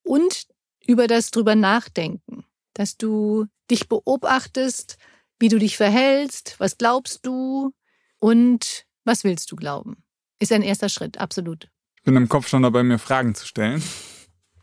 Und 0.03 0.47
über 0.87 1.07
das 1.07 1.31
drüber 1.31 1.55
nachdenken, 1.55 2.45
dass 2.75 2.97
du 2.97 3.47
dich 3.71 3.89
beobachtest, 3.89 4.97
wie 5.39 5.49
du 5.49 5.59
dich 5.59 5.77
verhältst, 5.77 6.57
was 6.59 6.79
glaubst 6.79 7.27
du 7.27 7.73
und 8.19 8.87
was 9.05 9.25
willst 9.25 9.51
du 9.51 9.57
glauben. 9.57 10.03
Ist 10.39 10.53
ein 10.53 10.63
erster 10.63 10.89
Schritt, 10.89 11.19
absolut. 11.19 11.71
Ich 11.97 12.03
bin 12.03 12.17
im 12.17 12.29
Kopf 12.29 12.49
schon 12.49 12.63
dabei, 12.63 12.83
mir 12.83 12.99
Fragen 12.99 13.35
zu 13.35 13.47
stellen. 13.47 13.83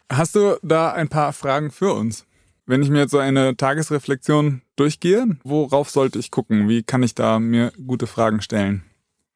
Hast 0.09 0.35
du 0.35 0.57
da 0.63 0.93
ein 0.93 1.09
paar 1.09 1.33
Fragen 1.33 1.69
für 1.69 1.93
uns? 1.93 2.25
Wenn 2.65 2.81
ich 2.81 2.89
mir 2.89 2.99
jetzt 2.99 3.11
so 3.11 3.17
eine 3.17 3.55
Tagesreflexion 3.55 4.61
durchgehe, 4.75 5.37
worauf 5.43 5.89
sollte 5.89 6.19
ich 6.19 6.31
gucken? 6.31 6.67
Wie 6.69 6.83
kann 6.83 7.03
ich 7.03 7.15
da 7.15 7.39
mir 7.39 7.71
gute 7.85 8.07
Fragen 8.07 8.41
stellen? 8.41 8.83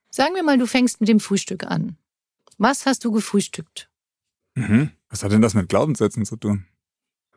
Sagen 0.10 0.36
wir 0.36 0.44
mal, 0.44 0.58
du 0.58 0.66
fängst 0.66 1.00
mit 1.00 1.10
dem 1.10 1.20
Frühstück 1.20 1.66
an. 1.66 1.98
Was 2.58 2.86
hast 2.86 3.04
du 3.06 3.12
gefrühstückt? 3.12 3.90
Mhm. 4.56 4.92
Was 5.10 5.24
hat 5.24 5.32
denn 5.32 5.42
das 5.42 5.54
mit 5.54 5.70
Glaubenssätzen 5.70 6.26
zu 6.26 6.36
tun? 6.36 6.66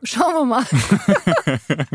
Schauen 0.02 0.34
wir 0.34 0.44
mal. 0.44 0.64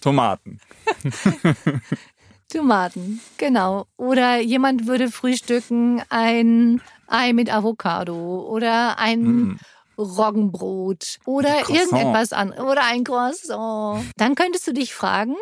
Tomaten. 0.00 0.60
Tomaten, 2.48 3.20
genau. 3.38 3.86
Oder 3.96 4.40
jemand 4.40 4.86
würde 4.86 5.10
frühstücken 5.10 6.02
ein 6.10 6.82
Ei 7.06 7.32
mit 7.32 7.52
Avocado 7.52 8.46
oder 8.48 8.98
ein 8.98 9.22
mm. 9.22 9.58
Roggenbrot 10.00 11.18
oder 11.26 11.68
irgendetwas 11.68 12.32
anderes 12.32 12.64
oder 12.64 12.84
ein 12.84 13.04
Croissant. 13.04 14.04
Dann 14.16 14.34
könntest 14.34 14.66
du 14.66 14.72
dich 14.72 14.94
fragen, 14.94 15.36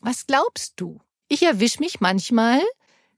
was 0.00 0.26
glaubst 0.26 0.74
du? 0.76 0.98
Ich 1.28 1.42
erwische 1.42 1.80
mich 1.80 2.00
manchmal 2.00 2.60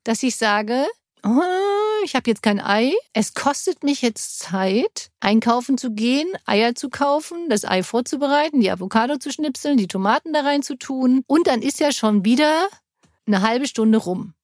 dass 0.05 0.23
ich 0.23 0.37
sage, 0.37 0.87
oh, 1.25 2.05
ich 2.05 2.15
habe 2.15 2.29
jetzt 2.31 2.43
kein 2.43 2.61
Ei. 2.61 2.93
Es 3.13 3.35
kostet 3.35 3.85
mich 3.85 4.03
jetzt 4.03 4.39
Zeit, 4.41 5.11
einkaufen 5.21 5.79
zu 5.79 5.93
gehen, 5.93 6.29
Eier 6.45 6.75
zu 6.75 6.91
kaufen, 6.91 7.49
das 7.49 7.65
Ei 7.65 7.83
vorzubereiten, 7.83 8.61
die 8.61 8.71
Avocado 8.71 9.17
zu 9.17 9.31
schnipseln, 9.31 9.77
die 9.77 9.89
Tomaten 9.89 10.33
da 10.33 10.41
rein 10.41 10.63
zu 10.63 10.77
tun. 10.77 11.23
Und 11.27 11.47
dann 11.47 11.63
ist 11.63 11.81
ja 11.81 11.93
schon 11.93 12.25
wieder 12.25 12.69
eine 13.27 13.43
halbe 13.43 13.67
Stunde 13.67 13.99
rum. 13.99 14.35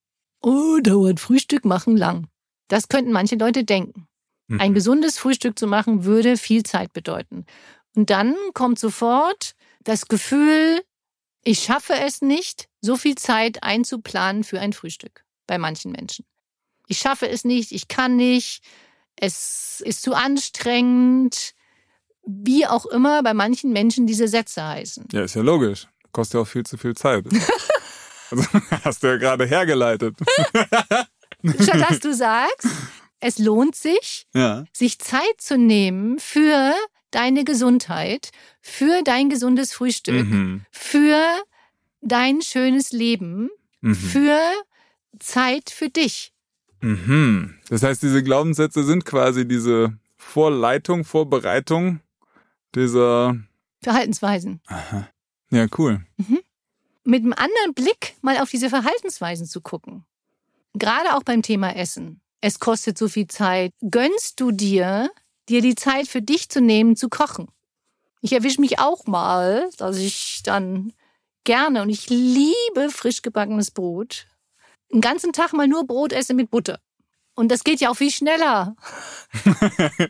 Oh, 0.41 0.79
dauert 0.81 1.19
Frühstück 1.19 1.65
machen 1.65 1.97
lang. 1.97 2.29
Das 2.69 2.89
könnten 2.89 3.13
manche 3.13 3.37
Leute 3.37 3.65
denken. 3.65 4.07
Mhm. 4.49 4.61
Ein 4.61 4.75
gesundes 4.75 5.19
Frühstück 5.19 5.59
zu 5.59 5.67
machen 5.67 6.05
würde 6.05 6.37
viel 6.37 6.63
Zeit 6.65 6.93
bedeuten. 6.93 7.47
Und 7.95 8.11
dann 8.11 8.35
kommt 8.55 8.79
sofort 8.79 9.55
das 9.85 10.09
Gefühl, 10.09 10.83
ich 11.45 11.61
schaffe 11.61 11.95
es 11.95 12.21
nicht, 12.21 12.69
so 12.81 12.97
viel 12.97 13.15
Zeit 13.15 13.63
einzuplanen 13.63 14.45
für 14.45 14.61
ein 14.61 14.73
Frühstück 14.73 15.25
bei 15.47 15.59
manchen 15.59 15.93
Menschen. 15.93 16.25
Ich 16.87 16.99
schaffe 16.99 17.29
es 17.29 17.45
nicht, 17.45 17.73
ich 17.73 17.89
kann 17.89 18.17
nicht, 18.17 18.63
es 19.17 19.83
ist 19.85 20.03
zu 20.03 20.15
anstrengend, 20.15 21.55
wie 22.27 22.67
auch 22.67 22.87
immer 22.87 23.23
bei 23.23 23.35
manchen 23.35 23.73
Menschen 23.73 24.07
diese 24.07 24.29
Sätze 24.29 24.65
heißen. 24.65 25.09
Ja, 25.13 25.23
ist 25.23 25.35
ja 25.35 25.43
logisch. 25.43 25.87
Kostet 26.13 26.35
ja 26.35 26.41
auch 26.41 26.49
viel 26.49 26.65
zu 26.65 26.77
viel 26.77 26.95
Zeit. 26.95 27.25
also, 28.31 28.45
hast 28.85 29.03
du 29.03 29.09
ja 29.09 29.17
gerade 29.17 29.47
hergeleitet. 29.47 30.17
Statt 31.61 31.91
dass 31.91 32.01
du 32.01 32.15
sagst, 32.15 32.67
es 33.21 33.39
lohnt 33.39 33.75
sich, 33.75 34.27
ja. 34.35 34.65
sich 34.73 34.99
Zeit 34.99 35.39
zu 35.39 35.59
nehmen 35.59 36.19
für 36.19 36.75
deine 37.11 37.45
Gesundheit, 37.45 38.31
für 38.61 39.03
dein 39.03 39.29
gesundes 39.29 39.73
Frühstück, 39.73 40.27
mhm. 40.27 40.65
für 40.71 41.23
dein 42.01 42.43
schönes 42.43 42.93
Leben, 42.93 43.51
mhm. 43.81 43.95
für 43.95 44.39
Zeit 45.19 45.71
für 45.71 45.89
dich. 45.89 46.33
Mhm. 46.81 47.55
Das 47.69 47.83
heißt, 47.83 48.03
diese 48.03 48.23
Glaubenssätze 48.23 48.85
sind 48.85 49.05
quasi 49.05 49.47
diese 49.49 49.99
Vorleitung, 50.17 51.05
Vorbereitung 51.05 52.01
dieser 52.75 53.37
Verhaltensweisen. 53.83 54.61
Aha. 54.67 55.09
Ja, 55.51 55.67
cool. 55.79 56.05
Mhm. 56.17 56.41
Mit 57.05 57.23
einem 57.23 57.33
anderen 57.33 57.75
Blick 57.75 58.17
mal 58.21 58.39
auf 58.39 58.51
diese 58.51 58.69
Verhaltensweisen 58.69 59.47
zu 59.47 59.61
gucken. 59.61 60.05
Gerade 60.75 61.17
auch 61.17 61.23
beim 61.23 61.43
Thema 61.43 61.75
Essen. 61.75 62.21
Es 62.41 62.61
kostet 62.61 62.97
so 62.99 63.09
viel 63.09 63.27
Zeit. 63.27 63.73
Gönnst 63.81 64.41
du 64.41 64.53
dir, 64.53 65.11
dir 65.49 65.61
die 65.61 65.75
Zeit 65.75 66.09
für 66.09 66.23
dich 66.23 66.49
zu 66.49 66.61
nehmen, 66.61 66.97
zu 66.97 67.09
kochen? 67.09 67.49
Ich 68.21 68.33
erwische 68.33 68.61
mich 68.61 68.79
auch 68.79 69.07
mal, 69.07 69.69
dass 69.79 69.97
ich 69.97 70.43
dann 70.45 70.93
gerne 71.45 71.83
und 71.83 71.89
ich 71.89 72.09
liebe 72.11 72.91
frisch 72.91 73.23
gebackenes 73.23 73.71
Brot 73.71 74.27
einen 74.93 75.01
ganzen 75.01 75.33
Tag 75.33 75.53
mal 75.53 75.69
nur 75.69 75.87
Brot 75.87 76.13
esse 76.13 76.35
mit 76.35 76.51
Butter. 76.51 76.81
Und 77.35 77.49
das 77.51 77.65
geht 77.65 77.81
ja 77.81 77.91
auch 77.91 77.97
viel 77.97 78.11
schneller. 78.11 78.75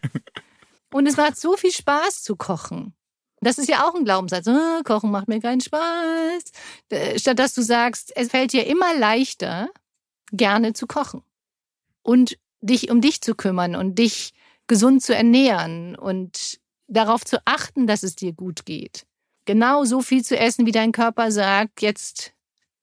Und 0.93 1.07
es 1.07 1.17
macht 1.17 1.37
so 1.37 1.57
viel 1.57 1.73
Spaß 1.73 2.23
zu 2.23 2.37
kochen. 2.37 2.95
Das 3.41 3.59
ist 3.59 3.69
ja 3.69 3.87
auch 3.87 3.95
ein 3.95 4.05
Glaubenssatz. 4.05 4.47
Oh, 4.49 4.83
kochen 4.85 5.11
macht 5.11 5.29
mir 5.29 5.41
keinen 5.41 5.61
Spaß. 5.61 6.43
Äh, 6.89 7.19
statt 7.19 7.39
dass 7.39 7.55
du 7.55 7.63
sagst, 7.63 8.17
es 8.17 8.31
fällt 8.31 8.53
dir 8.53 8.67
immer 8.67 8.97
leichter, 8.99 9.69
gerne 10.33 10.73
zu 10.73 10.87
kochen. 10.87 11.23
Und 12.09 12.39
dich 12.63 12.91
um 12.91 13.03
dich 13.03 13.21
zu 13.21 13.35
kümmern 13.35 13.77
und 13.77 13.99
dich 13.99 14.33
gesund 14.67 15.03
zu 15.03 15.15
ernähren 15.15 15.95
und 15.95 16.59
darauf 16.87 17.23
zu 17.23 17.39
achten, 17.45 17.87
dass 17.87 18.03
es 18.03 18.17
dir 18.17 18.33
gut 18.33 18.65
geht. 18.65 19.05
Genau 19.45 19.85
so 19.85 20.01
viel 20.01 20.25
zu 20.25 20.39
essen, 20.39 20.65
wie 20.65 20.73
dein 20.73 20.93
Körper 20.93 21.31
sagt, 21.31 21.83
jetzt 21.83 22.33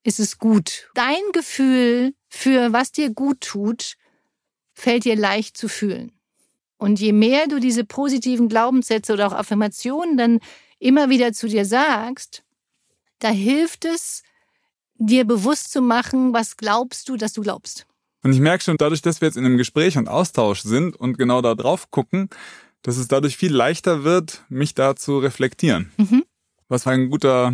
ist 0.03 0.19
es 0.19 0.37
gut. 0.37 0.91
Dein 0.93 1.23
Gefühl 1.33 2.13
für 2.29 2.71
was 2.71 2.91
dir 2.91 3.09
gut 3.09 3.41
tut, 3.41 3.95
fällt 4.73 5.05
dir 5.05 5.15
leicht 5.15 5.57
zu 5.57 5.69
fühlen. 5.69 6.11
Und 6.77 6.99
je 6.99 7.11
mehr 7.11 7.47
du 7.47 7.59
diese 7.59 7.83
positiven 7.83 8.47
Glaubenssätze 8.47 9.11
oder 9.13 9.25
auch 9.25 9.33
Affirmationen 9.33 10.17
dann 10.17 10.39
immer 10.77 11.09
wieder 11.09 11.33
zu 11.33 11.47
dir 11.47 11.65
sagst, 11.65 12.43
da 13.17 13.29
hilft 13.29 13.85
es, 13.85 14.21
dir 14.97 15.25
bewusst 15.25 15.71
zu 15.71 15.81
machen, 15.81 16.31
was 16.31 16.57
glaubst 16.57 17.09
du, 17.09 17.15
dass 17.15 17.33
du 17.33 17.41
glaubst. 17.41 17.87
Und 18.25 18.33
ich 18.33 18.39
merke 18.39 18.63
schon, 18.63 18.77
dadurch, 18.77 19.03
dass 19.03 19.21
wir 19.21 19.27
jetzt 19.27 19.37
in 19.37 19.45
einem 19.45 19.57
Gespräch 19.57 19.99
und 19.99 20.09
Austausch 20.09 20.61
sind 20.61 20.95
und 20.95 21.19
genau 21.19 21.43
da 21.43 21.53
drauf 21.53 21.91
gucken, 21.91 22.31
dass 22.81 22.97
es 22.97 23.07
dadurch 23.07 23.37
viel 23.37 23.53
leichter 23.53 24.03
wird, 24.03 24.43
mich 24.49 24.73
da 24.73 24.95
zu 24.95 25.19
reflektieren. 25.19 25.91
Mhm. 25.97 26.23
Was 26.67 26.87
ein 26.87 27.11
guter 27.11 27.53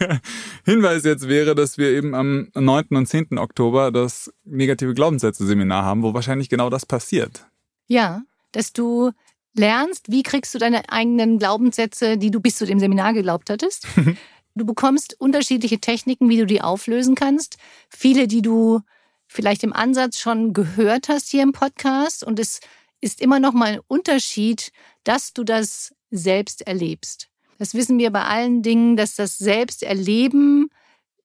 Hinweis 0.64 1.04
jetzt 1.04 1.28
wäre, 1.28 1.54
dass 1.54 1.76
wir 1.76 1.90
eben 1.90 2.14
am 2.14 2.48
9. 2.54 2.86
und 2.92 3.04
10. 3.04 3.36
Oktober 3.36 3.92
das 3.92 4.32
negative 4.44 4.94
Glaubenssätze-Seminar 4.94 5.84
haben, 5.84 6.02
wo 6.02 6.14
wahrscheinlich 6.14 6.48
genau 6.48 6.70
das 6.70 6.86
passiert. 6.86 7.46
Ja, 7.86 8.22
dass 8.52 8.72
du 8.72 9.10
lernst, 9.52 10.10
wie 10.10 10.22
kriegst 10.22 10.54
du 10.54 10.58
deine 10.58 10.90
eigenen 10.90 11.38
Glaubenssätze, 11.38 12.16
die 12.16 12.30
du 12.30 12.40
bis 12.40 12.56
zu 12.56 12.64
dem 12.64 12.78
Seminar 12.78 13.12
geglaubt 13.12 13.50
hattest. 13.50 13.86
du 14.54 14.64
bekommst 14.64 15.20
unterschiedliche 15.20 15.80
Techniken, 15.80 16.30
wie 16.30 16.38
du 16.38 16.46
die 16.46 16.62
auflösen 16.62 17.14
kannst. 17.14 17.58
Viele, 17.90 18.26
die 18.26 18.40
du 18.40 18.80
vielleicht 19.28 19.62
im 19.62 19.72
Ansatz 19.72 20.18
schon 20.18 20.52
gehört 20.52 21.08
hast 21.08 21.30
hier 21.30 21.42
im 21.42 21.52
Podcast. 21.52 22.24
Und 22.24 22.40
es 22.40 22.60
ist 23.00 23.20
immer 23.20 23.38
noch 23.38 23.52
mal 23.52 23.74
ein 23.74 23.80
Unterschied, 23.86 24.72
dass 25.04 25.32
du 25.32 25.44
das 25.44 25.94
selbst 26.10 26.66
erlebst. 26.66 27.28
Das 27.58 27.74
wissen 27.74 27.98
wir 27.98 28.10
bei 28.10 28.24
allen 28.24 28.62
Dingen, 28.62 28.96
dass 28.96 29.14
das 29.14 29.38
Selbsterleben 29.38 30.70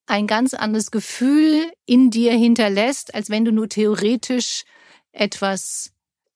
ein 0.06 0.28
ganz 0.28 0.54
anderes 0.54 0.92
Gefühl 0.92 1.72
in 1.86 2.12
dir 2.12 2.34
hinterlässt, 2.34 3.16
als 3.16 3.30
wenn 3.30 3.46
du 3.46 3.52
nur 3.52 3.70
theoretisch 3.70 4.64
etwas 5.12 5.92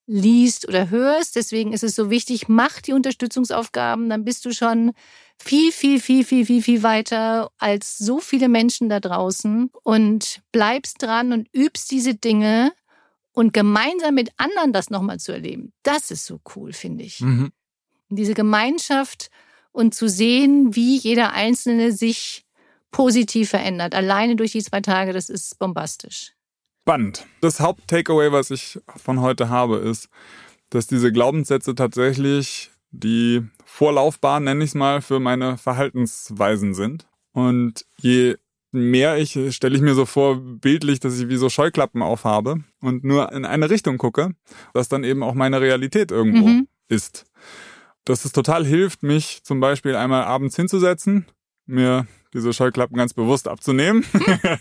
liest 0.05 0.67
oder 0.67 0.89
hörst. 0.89 1.35
Deswegen 1.35 1.73
ist 1.73 1.83
es 1.83 1.95
so 1.95 2.09
wichtig, 2.09 2.47
mach 2.47 2.81
die 2.81 2.93
Unterstützungsaufgaben, 2.93 4.09
dann 4.09 4.23
bist 4.23 4.45
du 4.45 4.53
schon 4.53 4.93
viel, 5.37 5.71
viel, 5.71 5.99
viel, 5.99 6.23
viel, 6.23 6.45
viel, 6.45 6.61
viel 6.61 6.83
weiter 6.83 7.51
als 7.57 7.97
so 7.97 8.19
viele 8.19 8.49
Menschen 8.49 8.89
da 8.89 8.99
draußen 8.99 9.69
und 9.83 10.41
bleibst 10.51 11.01
dran 11.01 11.31
und 11.33 11.47
übst 11.53 11.91
diese 11.91 12.15
Dinge 12.15 12.71
und 13.33 13.53
gemeinsam 13.53 14.15
mit 14.15 14.31
anderen 14.37 14.73
das 14.73 14.89
nochmal 14.89 15.19
zu 15.19 15.31
erleben. 15.31 15.71
Das 15.83 16.11
ist 16.11 16.25
so 16.25 16.39
cool, 16.55 16.73
finde 16.73 17.03
ich. 17.03 17.21
Mhm. 17.21 17.51
Diese 18.09 18.33
Gemeinschaft 18.33 19.29
und 19.71 19.93
zu 19.93 20.09
sehen, 20.09 20.75
wie 20.75 20.97
jeder 20.97 21.33
Einzelne 21.33 21.91
sich 21.91 22.45
positiv 22.89 23.49
verändert. 23.49 23.93
Alleine 23.93 24.35
durch 24.35 24.53
die 24.53 24.63
zwei 24.63 24.81
Tage, 24.81 25.13
das 25.13 25.29
ist 25.29 25.59
bombastisch. 25.59 26.33
Spannend. 26.81 27.27
Das 27.41 27.59
Haupt-Takeaway, 27.59 28.31
was 28.31 28.49
ich 28.49 28.79
von 28.95 29.19
heute 29.21 29.49
habe, 29.49 29.77
ist, 29.77 30.09
dass 30.69 30.87
diese 30.87 31.11
Glaubenssätze 31.11 31.75
tatsächlich 31.75 32.71
die 32.91 33.43
Vorlaufbahn, 33.65 34.43
nenne 34.43 34.63
ich 34.63 34.71
es 34.71 34.75
mal, 34.75 35.01
für 35.01 35.19
meine 35.19 35.57
Verhaltensweisen 35.57 36.73
sind. 36.73 37.07
Und 37.33 37.85
je 37.99 38.35
mehr 38.71 39.17
ich, 39.17 39.37
stelle 39.55 39.75
ich 39.75 39.81
mir 39.81 39.93
so 39.93 40.05
vor, 40.05 40.39
bildlich, 40.39 40.99
dass 40.99 41.19
ich 41.19 41.29
wie 41.29 41.37
so 41.37 41.49
Scheuklappen 41.49 42.01
aufhabe 42.01 42.63
und 42.81 43.03
nur 43.03 43.31
in 43.31 43.45
eine 43.45 43.69
Richtung 43.69 43.97
gucke, 43.97 44.31
dass 44.73 44.89
dann 44.89 45.03
eben 45.03 45.23
auch 45.23 45.33
meine 45.33 45.61
Realität 45.61 46.11
irgendwo 46.11 46.47
mhm. 46.47 46.67
ist. 46.87 47.25
Dass 48.05 48.25
es 48.25 48.31
total 48.31 48.65
hilft, 48.65 49.03
mich 49.03 49.43
zum 49.43 49.59
Beispiel 49.59 49.95
einmal 49.95 50.23
abends 50.23 50.55
hinzusetzen, 50.55 51.27
mir 51.67 52.07
diese 52.33 52.53
Scheuklappen 52.53 52.97
ganz 52.97 53.13
bewusst 53.13 53.47
abzunehmen 53.47 54.05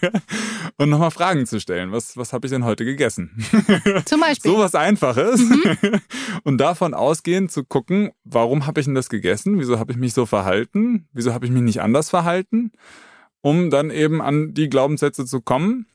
und 0.77 0.88
nochmal 0.88 1.11
Fragen 1.11 1.47
zu 1.47 1.61
stellen. 1.61 1.92
Was, 1.92 2.16
was 2.16 2.33
habe 2.33 2.47
ich 2.47 2.53
denn 2.53 2.64
heute 2.64 2.85
gegessen? 2.85 3.45
Zum 4.05 4.21
Beispiel. 4.21 4.51
so 4.51 4.59
was 4.59 4.75
Einfaches. 4.75 5.40
Mhm. 5.40 6.01
Und 6.45 6.59
davon 6.59 6.95
ausgehend 6.95 7.51
zu 7.51 7.64
gucken, 7.64 8.12
warum 8.25 8.66
habe 8.66 8.81
ich 8.81 8.87
denn 8.87 8.95
das 8.95 9.09
gegessen? 9.09 9.59
Wieso 9.59 9.79
habe 9.79 9.92
ich 9.92 9.99
mich 9.99 10.14
so 10.14 10.27
verhalten? 10.27 11.09
Wieso 11.12 11.35
habe 11.35 11.45
ich 11.45 11.53
mich 11.53 11.62
nicht 11.62 11.81
anders 11.81 12.11
verhalten? 12.11 12.73
Um 13.40 13.71
dann 13.71 13.90
eben 13.90 14.23
an 14.23 14.55
die 14.55 14.69
Glaubenssätze 14.69 15.25
zu 15.25 15.40
kommen, 15.40 15.87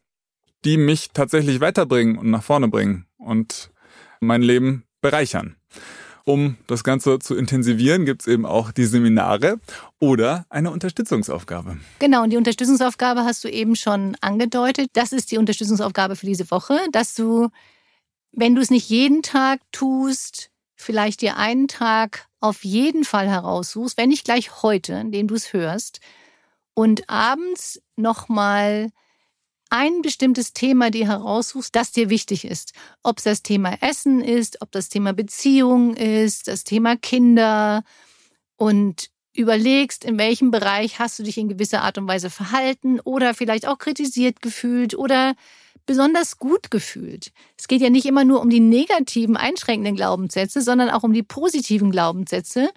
die 0.66 0.78
mich 0.78 1.12
tatsächlich 1.14 1.62
weiterbringen 1.62 2.18
und 2.18 2.30
nach 2.30 2.44
vorne 2.44 2.68
bringen 2.68 3.06
und 3.18 3.72
mein 4.20 4.42
Leben 4.42 4.84
bereichern. 5.02 5.56
Um 6.26 6.58
das 6.68 6.84
Ganze 6.84 7.20
zu 7.20 7.36
intensivieren, 7.36 8.06
gibt 8.06 8.22
es 8.22 8.28
eben 8.28 8.46
auch 8.46 8.72
die 8.72 8.86
Seminare 8.86 9.60
oder 10.00 10.46
eine 10.50 10.72
Unterstützungsaufgabe. 10.72 11.78
Genau, 12.00 12.24
und 12.24 12.30
die 12.30 12.38
Unterstützungsaufgabe 12.38 13.22
hast 13.22 13.44
du 13.44 13.50
eben 13.50 13.76
schon 13.76 14.16
angedeutet. 14.22 14.90
Das 14.94 15.12
ist 15.12 15.32
die 15.32 15.38
Unterstützungsaufgabe 15.38 16.16
für 16.16 16.26
diese 16.26 16.50
Woche, 16.52 16.80
dass 16.92 17.16
du, 17.16 17.50
wenn 18.32 18.56
du 18.56 18.62
es 18.62 18.70
nicht 18.70 18.90
jeden 18.90 19.24
Tag 19.24 19.60
tust, 19.72 20.52
vielleicht 20.76 21.22
dir 21.22 21.38
einen 21.38 21.68
Tag 21.68 22.28
auf 22.40 22.64
jeden 22.64 23.04
Fall 23.04 23.30
heraussuchst, 23.30 23.98
wenn 23.98 24.10
nicht 24.10 24.26
gleich 24.26 24.64
heute, 24.64 25.04
dem 25.06 25.28
du 25.28 25.36
es 25.36 25.54
hörst, 25.54 26.00
und 26.74 27.10
abends 27.10 27.82
nochmal 27.96 28.90
ein 29.72 30.02
bestimmtes 30.02 30.54
Thema 30.54 30.92
dir 30.92 31.08
heraussuchst, 31.08 31.76
das 31.76 31.92
dir 31.92 32.10
wichtig 32.10 32.46
ist. 32.46 32.74
Ob 33.04 33.18
es 33.20 33.24
das 33.24 33.42
Thema 33.42 33.82
Essen 33.82 34.22
ist, 34.22 34.62
ob 34.62 34.72
das 34.72 34.90
Thema 34.90 35.14
Beziehung 35.14 35.96
ist, 35.96 36.48
das 36.48 36.66
Thema 36.66 36.98
Kinder 36.98 37.84
und 38.58 39.10
überlegst, 39.34 40.04
in 40.04 40.18
welchem 40.20 40.52
Bereich 40.52 41.00
hast 41.00 41.20
du 41.20 41.24
dich 41.24 41.38
in 41.38 41.48
gewisser 41.48 41.84
Art 41.84 41.98
und 41.98 42.08
Weise 42.08 42.30
verhalten 42.30 43.00
oder 43.00 43.34
vielleicht 43.34 43.66
auch 43.66 43.78
kritisiert 43.78 44.42
gefühlt 44.42 44.94
oder 44.94 45.36
besonders 45.86 46.38
gut 46.38 46.70
gefühlt. 46.70 47.32
Es 47.58 47.70
geht 47.70 47.82
ja 47.82 47.90
nicht 47.90 48.06
immer 48.06 48.26
nur 48.26 48.42
um 48.42 48.50
die 48.50 48.60
negativen, 48.60 49.38
einschränkenden 49.38 49.96
Glaubenssätze, 49.96 50.62
sondern 50.62 50.90
auch 50.90 51.04
um 51.04 51.14
die 51.14 51.24
positiven 51.24 51.92
Glaubenssätze, 51.92 52.72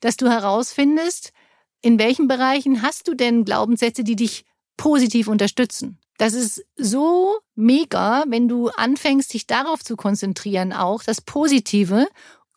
dass 0.00 0.18
du 0.18 0.28
herausfindest, 0.28 1.32
in 1.80 1.98
welchen 1.98 2.28
Bereichen 2.28 2.82
hast 2.82 3.08
du 3.08 3.14
denn 3.14 3.46
Glaubenssätze, 3.46 4.04
die 4.04 4.16
dich 4.16 4.44
positiv 4.76 5.28
unterstützen. 5.28 5.98
Das 6.18 6.34
ist 6.34 6.64
so 6.76 7.38
mega, 7.54 8.24
wenn 8.28 8.48
du 8.48 8.68
anfängst, 8.68 9.34
dich 9.34 9.46
darauf 9.46 9.84
zu 9.84 9.96
konzentrieren, 9.96 10.72
auch 10.72 11.02
das 11.02 11.20
Positive, 11.20 12.06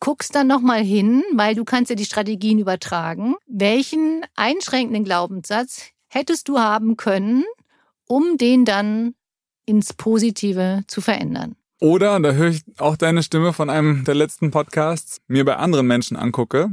guckst 0.00 0.34
dann 0.34 0.46
nochmal 0.46 0.82
hin, 0.82 1.22
weil 1.34 1.54
du 1.54 1.64
kannst 1.64 1.90
ja 1.90 1.96
die 1.96 2.06
Strategien 2.06 2.58
übertragen. 2.58 3.34
Welchen 3.46 4.22
einschränkenden 4.34 5.04
Glaubenssatz 5.04 5.90
hättest 6.08 6.48
du 6.48 6.58
haben 6.58 6.96
können, 6.96 7.44
um 8.06 8.38
den 8.38 8.64
dann 8.64 9.14
ins 9.66 9.92
Positive 9.92 10.82
zu 10.86 11.00
verändern? 11.00 11.54
Oder, 11.80 12.18
da 12.20 12.32
höre 12.32 12.48
ich 12.48 12.62
auch 12.78 12.96
deine 12.96 13.22
Stimme 13.22 13.52
von 13.52 13.70
einem 13.70 14.04
der 14.04 14.14
letzten 14.14 14.50
Podcasts, 14.50 15.20
mir 15.28 15.44
bei 15.44 15.56
anderen 15.56 15.86
Menschen 15.86 16.16
angucke. 16.16 16.70